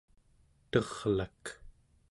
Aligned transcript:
terlak 0.71 1.43